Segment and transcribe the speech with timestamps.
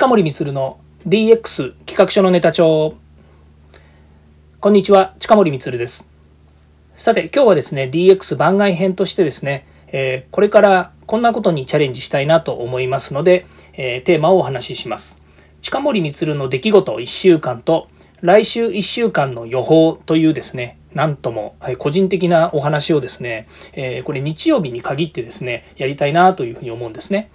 [0.00, 2.94] 近森光の DX 企画書のネタ帳。
[4.58, 6.08] こんにちは近森光です。
[6.94, 13.44] さて今日はですね DX 番外編としてですね、えー、これからこんなことにチャレンジしたいなと思いますので、
[13.74, 15.20] えー、テーマをお話しします。
[15.60, 17.88] 近森光の出来事1週間と
[18.22, 27.30] 来週1週間の予報というですねなんとも、はい、個人的なお話をですね、えー、これ日曜日に限ってですね、やりたいなというふうに思うんですね。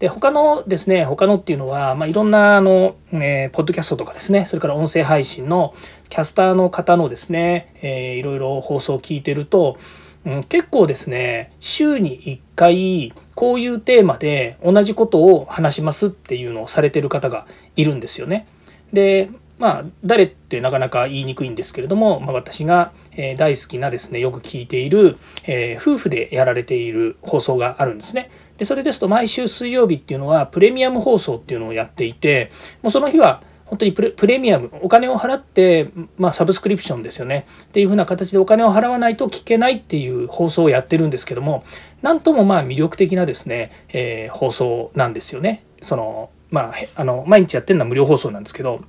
[0.00, 5.74] で、他のですね、他のっていうのは、まあ、いろんな、あの、えー、ポッドキャストとかですね、それから音声配信の
[6.08, 9.76] キャスターの方のですね、えー、いろいろ放送を聞いてると、
[10.24, 17.46] うん、結構ですね、週に1回、こういうテーマで同じことを話しますっていうのをされてる方が
[17.76, 18.46] いるんですよね。
[18.94, 19.28] で、
[19.60, 22.92] まあ、誰ってなかなか言いにくいんですけれども、まあ、私が
[23.36, 28.30] 大好きなですね、よく聞いている、えー、夫婦でやられている放送があるんですね。
[28.56, 37.44] で、それですと毎週水曜日っていうのはプレミアム放送っていうのをやっていて、もうその日は本当にプレミアム、お金を払って、まあ、サブスクリプションですよね。
[37.64, 41.64] っていう風な形でお金を払わないと聞けないっていう放送をやってるんですけども、
[42.00, 45.64] なんともまあ魅力的なですね、えー、放送なんですよね。
[45.82, 48.80] その、まあ、あの、毎日やってるのは無料放送なんですけど、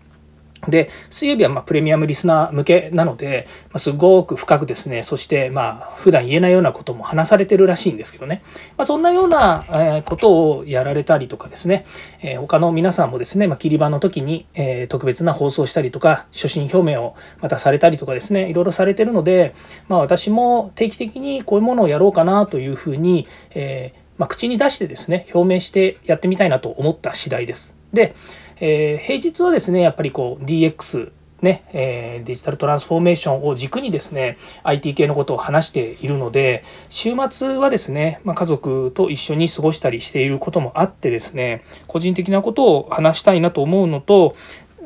[0.68, 8.44] で、水曜日はまプレミアムリスナー向けなので、ま、すごく深くですね、そしてまあ普段言えないようなことも話されてるらしいんですけどね、
[8.78, 9.64] まあ、そんなような
[10.06, 11.86] ことをやられたりとかですね、
[12.22, 19.54] え、他の皆さんもですね、まあ、切り板の時に、え、特別な放送したりとか、初心表明をまたされたりとかですね、いろいろされてるので、
[19.88, 23.26] まあ私も定期的にこういうものをやろうかなというふうに、
[23.56, 27.76] えーま、口に出してですね、表明してやってみたいなと思った次第です。
[27.92, 28.14] で、
[28.62, 44.36] えー、平日はですね、やっぱりこう DX ね、えー、デジタルトランスフォーメーションを軸にですね、IT 系のことを話しているので、週末はですね、まあ、家族と一緒に過ごしたりしていることもあってですね、個人的なことを話したいなと思うのと、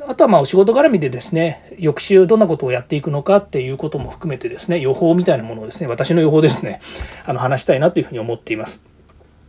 [0.07, 6.79] あとはまあお仕事絡みでですね、翌週どんなことをやっていくのかっていうことも含めてですね、予報みたいなものをですね、私の予報ですね、
[7.25, 8.94] あの話したいなというふうに思っています。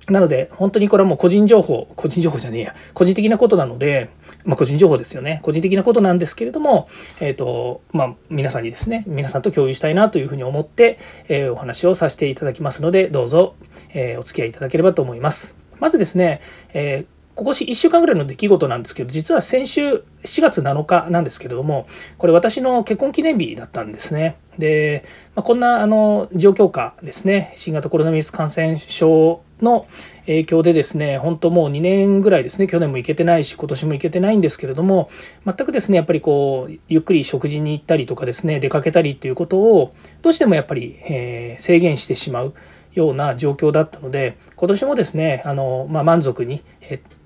[0.08, 4.10] なので、本当にこれはもう個人情報、個人情報じゃねえや、個人的なことなので、
[4.44, 5.40] まあ個人情報ですよね。
[5.42, 6.86] 個人的なことなんですけれども、
[7.20, 13.56] えっ、ー、と、まあ皆さんにですね、皆さんと共有したいなというふうに思って、えー、お話をさせていただきますので、どうぞ、
[13.94, 15.56] えー、お付き合いいただければと思います。
[15.80, 16.40] まずですね、
[16.72, 21.86] えーここ1週間ぐらいの出来事なんですけど、実は先週7月7日なんですけれども、
[22.16, 24.38] これ私の結婚記念日だったんですね。
[24.58, 25.04] で、
[25.34, 29.86] まあ、こんなあの状況下ですね、新型コロナウイルス感染症の
[30.24, 35.10] 影響でですね、本当もう2年ぐらいですね、去年も行けてないし、今年も行けてないんですけれども、
[35.44, 42.54] 全くですね、やっぱりこう、ゆっくり食事に行ったりとかですね、出かけたりっていうことを、どうしてもやっぱり、えー、制限してしまう。
[42.98, 46.62] ような状況だったので今年もですねあの、まあ、満足に、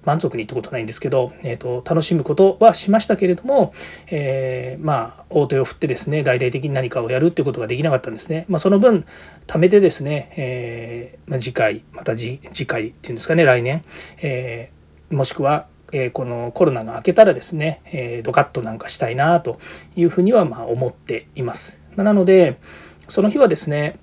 [0.04, 3.72] 満足にってことないんですけど、えーと、楽しむことはしましたけれども、
[4.08, 8.46] えー、まあ大手を振ってですね大々的に何かをやるってことができなかったんですね。
[8.48, 9.04] まあ、その分
[9.46, 13.84] 貯めてですね、えー、まあ、次回また次回っていうんですかね来年、
[14.22, 19.58] えー、もしくはえこのコロナが明けたらですね、えドカッとなんかしたいなと
[19.96, 21.80] いうふうにはま思っています。
[21.96, 22.58] なので
[23.08, 23.98] その日はですね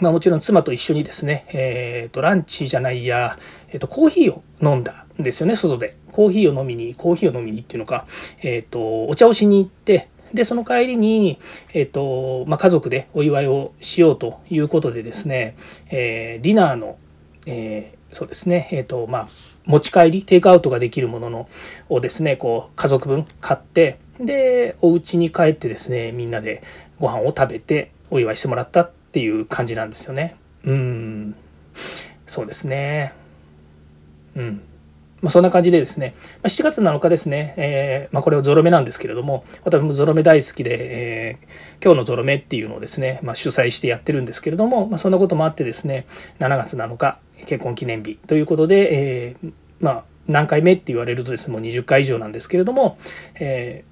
[0.00, 3.38] まあ、もちろん妻と一緒にですね、えっ、ー、と、ランチじゃないや、
[3.68, 5.96] えっ、ー、と、コーヒーを飲んだんですよね、外で。
[6.10, 8.06] コーヒーを飲みに、コーヒーを飲みにっていうのか、
[8.42, 11.38] えっ、ー、と、お茶をしに行って、で、その帰りに、
[11.74, 15.56] えっ、と、まあ、家族でお祝いをしようということでですね、
[15.90, 16.96] えディナーの、
[17.46, 19.28] えそうですね、えっ、と、まあ、
[19.66, 21.48] 持ち帰り、テイクアウトができるものの
[21.88, 26.62] をですね、こう、家族分買って、で、お家に帰ってですね、みんなで
[26.98, 30.36] ご飯を食べてお祝いしてもらったっていう感じなんですよね。
[30.62, 31.34] うん。
[32.26, 33.12] そうですね。
[34.36, 34.62] うん。
[35.20, 40.78] まあ、そんな感じでですね、ま、7月7日ですね、えー、まあ、これをゾロ目なんですけれども、私もゾロ目大好きで、
[41.32, 46.06] えー、今日のゾロ目っていうのをですね、まあ、主催してやってるんですけれども、ま、そんなこともあってですね、
[46.38, 52.96] 7月7日、結婚記念日ということで、えー、まあ、何回目って言われるとですね、もう20回以上なんですけれども、
[53.40, 53.82] え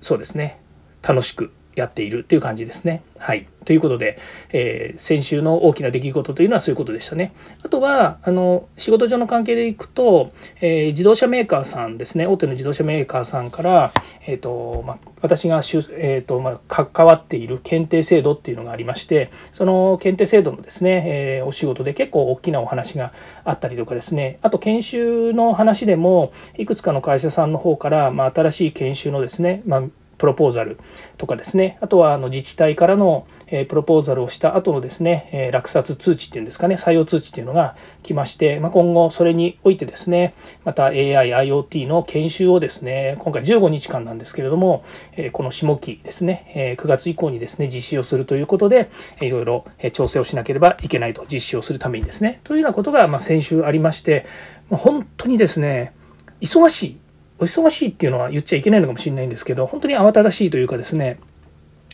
[0.00, 0.58] そうですね、
[1.00, 3.02] 楽しくやっているっていう感じですね。
[3.18, 3.46] はい。
[3.64, 4.18] ということで、
[4.52, 7.32] えー、先週の大きな出来事というのはそういうことでしたね。
[7.64, 13.92] あとは、あの、仕事上の関係でいくと、えー、自動車メーカーさんですね、大手の自動車メーカーさんから、
[14.26, 15.60] えっ、ー、と、ま、私が、
[15.96, 23.12] えっ、と、ま、関わっている検定制度っていうのがありまして、その検定制度のですね、えお仕事で結構大きなお話が
[23.44, 29.84] あったりとかですね、あと研修の話でも、いくつかの会社さんの方から、ま、新しい研修のですね、ま、
[30.22, 30.78] プロポーザル
[31.18, 31.78] とかですね。
[31.80, 36.76] あとはあの自治体からの、えプロポーザルをした後のですね、え落札通知っていうんですかね。
[36.76, 37.74] 採用通知っていうのが
[38.04, 40.34] 来まして、まあ、今後それにおいてですね
[40.64, 44.84] また AI、IoT の研修をですね今回15日間なんですけれども、
[45.16, 48.90] えこの下期ですね、え9月以降にですね実施をするということで
[49.20, 52.38] いろいろ調整をしなければいけないと実施をするためにですね。
[52.44, 54.24] というようなことがま先週ありまして
[54.70, 55.92] 本当にですね
[56.40, 57.02] 忙しい。
[57.42, 61.18] お忙しいっていうのは言っちゃいけないのかもしれないんですけど本当に慌ただしいというかですね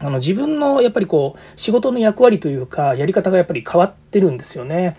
[0.01, 4.97] あの自分のやっぱりこう仕事の役割というかやり方がやっぱり変わってるんですよね。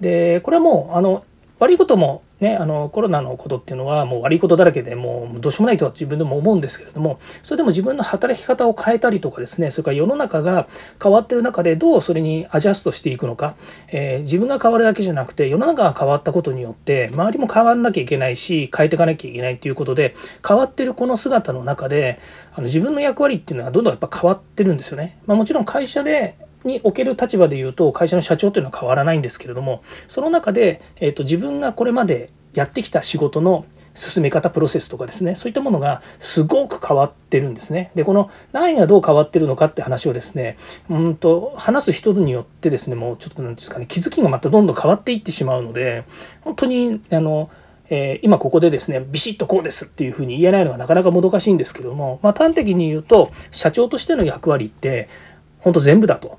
[0.00, 1.24] でこれはもうあの
[1.60, 10.66] 悪いこともね、あのコロナのことっていうのはもう悪いことだらけでもうどうしようもないとは自分でも思うんですけれどもそれでも自分の働き方を変えたりとかですねそれから世の中が
[11.00, 13.54] 変わってる中でどうそれにアジャストしていくのか、
[13.92, 20.16] えー、自分が変わるだけじゃなくて世の中が変わったことによって周りも変わんなきゃいけないし変えていかなきゃいけないっていうことで
[20.46, 22.18] 変わってるこの姿の中で
[22.54, 25.16] あの自分の役割っていうのはどんどんやっぱ変わってるんですよね。
[25.26, 33.64] まあ、もちろん会社でにおける立場で言うと会社の社長というのは変わらないんですけれどもその中で、えーと、自分がこれまでやってきた仕事の
[33.94, 37.90] 進め方プロセスとかですねそういったものがすごく変わってるんですね。
[37.94, 40.56] でこの何がどう変わってるのかって話をですね
[40.88, 46.04] うんと話す人によってですねもうちょっと何ですかね気づきがまたどんどん変わっていってしまうので
[46.42, 47.50] 本当にあの
[47.94, 55.10] え、今ここでですねビシッとこうですっていうふうに言えないのがなかなかもどかしいんですけども、まあ、端的に言うと社長としての役割って
[55.58, 56.38] 本当全部だと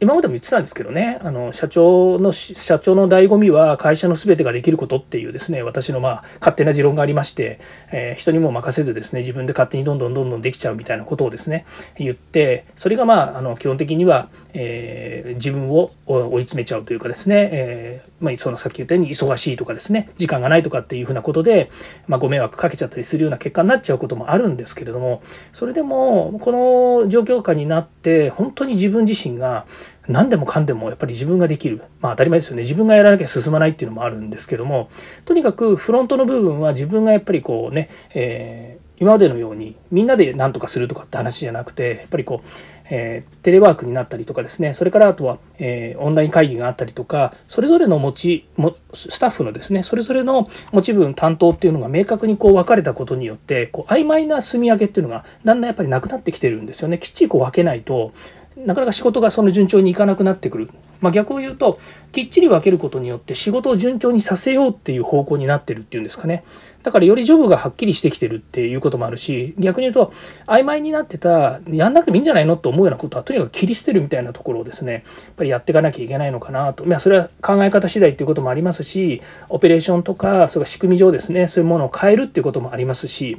[0.00, 1.18] 今までも言ってたんですけどね。
[1.22, 7.58] あの社長の社長の醍醐味は会社の全てができることっていうですね私のまあ勝手な持論がありまして、
[7.90, 11.64] えー、人にも任せずですね自分で勝手にどんどんどんどんできちゃうみたいなことをですね
[11.96, 21.70] 言ってそれがまああの基本的には、えー、自分を追い詰めちゃうというかですね、えー、まあ、そのさっき言ったように忙しいとかですね時間がないとかっていうふうなことで、
[22.06, 25.22] まあ、ご迷惑かけちゃったりするような結果になっちゃうこともあるんですけれども
[25.52, 29.66] それでもこの状況下になって本当に自分自身が
[30.08, 31.82] 何でもかんでもやっぱり自分ができる。
[32.00, 32.62] まあ当たり前ですよね。
[32.62, 34.88] 自分がやらなきゃ進まないっていうのもあるんですけども、
[35.24, 42.48] とにかくフロントの部分は自分がやっぱりこうね、えー、今までのようにみんなで何とかするとかって話じゃなくて、やっぱりこう、
[42.90, 56.98] えー、テレワークになったりとかですね、それからあとは、えー、オンライン会議があったりとか、それぞれの持ち、もスタッフのですね、それぞれの持ち分担当っていうのが明確にこう分かれたことによって、こう曖昧な住み分けっていうのがだんだんやっぱりなくなってきてるんですよね。
[56.98, 58.12] きっちりこう分けないと、
[58.66, 60.70] なかなか仕事がその順調にいかなくなってくる。
[61.00, 61.78] まあ、逆を言うと
[62.12, 66.44] きっちり分けることによって仕事を順調にさせようっていう方向になってるっていうんですかね
[66.82, 70.12] だからよりジョブがはっきりしてきてるっていうこともあるし逆に言うと
[70.46, 75.02] 曖昧になってたやんなくてもいいんじゃないのと思うようなことはとにかく切り捨てるみたいなところをですねやっ
[75.36, 83.36] ぱりやっていかなきゃいけないのかなと、まあ、それは考え方次第っていうこともありますしオペレーションとかそれから仕組み上ですねそういうものを変えるっていうこともありますし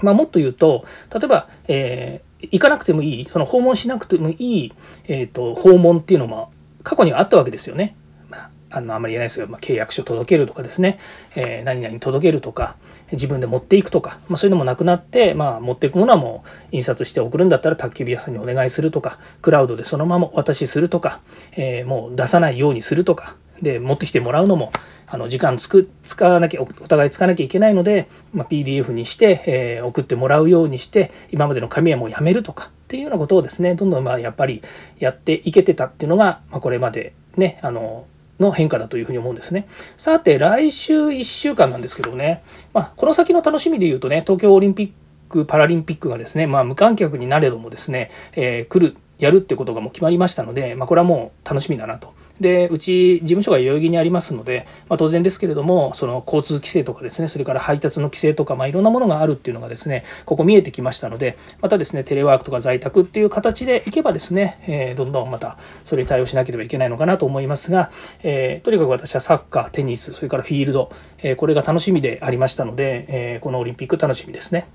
[0.00, 4.72] まあ、もっと言うと例えば、えー行かなくてもいい、その訪問しなくてもいい、
[5.06, 6.52] えっ、ー、と、訪問っていうのも
[6.82, 7.96] 過去にはあったわけですよね。
[8.28, 10.98] まあ、あの、あんまり言えないですけど、まあ、契約書届けるとかですね、
[11.34, 12.76] えー、何々届けるとか、
[13.10, 21.20] 自分で持っていくとか、まあ、そういうのもなくなって、まあ、持っていくものはもう印刷して送るんだったら宅急便屋さんにお願いするとか、クラウドでそのままお渡しするとか、
[21.56, 24.72] えー、もう出さないようにするとか、で、持ってきてもらうのも、
[25.10, 34.62] あの時間つく使わなきゃお互い使わなきゃいけないので、まあ、PDF にして、えー、送ってもらうようにして今までの紙はもうやめるとかっていうようなことをですねどんどんまあやっぱり
[34.98, 38.06] やっていけてたっていうのが、まあ、これまでねあの
[38.38, 39.66] の変化だというふうに思うんですね。
[39.96, 44.92] さて来週1週間なんですけどね、まあ、この先の楽しみで言うとね東京オリンピッ
[45.28, 52.14] ク・パラリンピックがですね、まあ、無観客になれどもですね、えー、来るやるってことがもう決まりましたので、まあ、これはもう楽しみだなと。
[52.40, 67.90] で、うち事務所が代々木にありますので、まあ、当然ですけれども、その交通規制とかですね、それから配達の規制とか、まあ、いろんなものがあるっていうのがですね、ここ見えてきましたので、またですね、テレワークとか在宅っていう形でいけばですね、えー、どんどんまたそれに対応しなければいけないのかなと思いますが、
[68.22, 74.68] えー、とにかく私はサッカー、テニス、それからフィールド、えー、これが楽しみでありましたので、えこのオリンピック楽しみですね。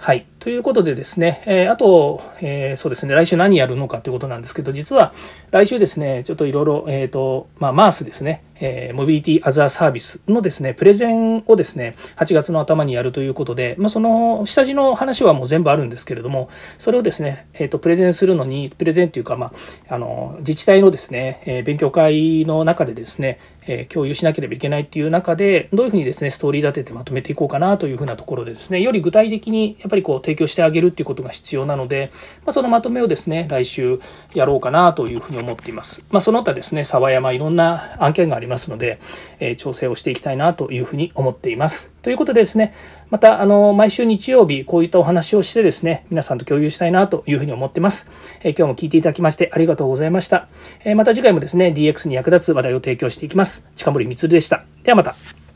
[0.00, 0.26] はい。
[0.38, 5.12] ということでですね、えあと、えそうですね、来週何やるのかということなんですけど、実は
[5.50, 16.48] 来週ですね、ちょっといろいろ、えっ、と、まあ、マースですね、えー、モビリティアザーサービスのですね、プレゼンをですね、8月の頭にやるということで、まあ、その下地の話はもう全部あるんですけれども、
[16.78, 19.52] それをですね、えっ、ー、と、プレゼンするのに、プレゼンというか、ま
[19.88, 23.38] あ、あの、自治体のですね、えー、勉強会の中でですね、
[23.68, 32.10] え共有しなければいけないっていう中で、どういうふうにですね、ストーリー立ててまとめていこうかなというふうなところでですね、より具体的にやっぱりこう提供してあげるっていうことが必要なので、
[32.44, 34.00] まあ、そのまとめをですね、来週
[34.34, 36.02] やろうかなというふうに思っています。
[36.10, 38.98] まあ、その他ですね、沢山いろんな案件がありりますので、
[39.38, 41.92] え調整をしていきたいなというふうに思っています。
[42.02, 42.74] ということでですね、
[43.10, 48.10] また、あの、毎週日曜日、こういったお話をしてですね、皆さんと共有したいなというふうに思ってます。
[48.42, 50.48] え今日も聞いていただきましてありがとうございました。
[50.84, 53.66] えまた次回もですね、DX に役立つ話題を提供していきます。
[53.76, 54.64] 近森光でした。
[54.82, 55.47] ではまた。